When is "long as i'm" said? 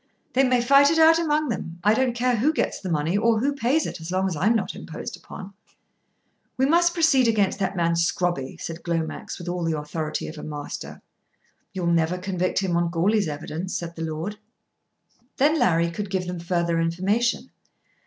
4.11-4.55